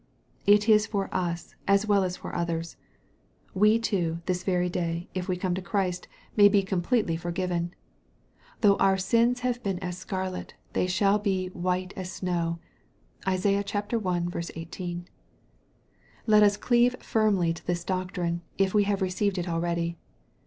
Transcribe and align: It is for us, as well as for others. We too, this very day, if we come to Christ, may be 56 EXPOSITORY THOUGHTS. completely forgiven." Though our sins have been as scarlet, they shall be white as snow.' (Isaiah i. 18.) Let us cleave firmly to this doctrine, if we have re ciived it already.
It 0.47 0.67
is 0.67 0.87
for 0.87 1.13
us, 1.13 1.53
as 1.67 1.85
well 1.85 2.03
as 2.03 2.17
for 2.17 2.33
others. 2.35 2.75
We 3.53 3.77
too, 3.77 4.23
this 4.25 4.43
very 4.43 4.67
day, 4.67 5.09
if 5.13 5.27
we 5.27 5.37
come 5.37 5.53
to 5.53 5.61
Christ, 5.61 6.07
may 6.35 6.49
be 6.49 6.61
56 6.61 6.63
EXPOSITORY 6.63 6.67
THOUGHTS. 6.69 6.69
completely 6.71 7.17
forgiven." 7.17 7.75
Though 8.61 8.77
our 8.77 8.97
sins 8.97 9.41
have 9.41 9.61
been 9.61 9.77
as 9.77 9.99
scarlet, 9.99 10.55
they 10.73 10.87
shall 10.87 11.19
be 11.19 11.49
white 11.49 11.93
as 11.95 12.11
snow.' 12.11 12.57
(Isaiah 13.27 13.63
i. 13.63 14.41
18.) 14.55 15.05
Let 16.25 16.41
us 16.41 16.57
cleave 16.57 16.95
firmly 17.03 17.53
to 17.53 17.67
this 17.67 17.83
doctrine, 17.83 18.41
if 18.57 18.73
we 18.73 18.85
have 18.85 19.03
re 19.03 19.09
ciived 19.09 19.37
it 19.37 19.47
already. 19.47 19.97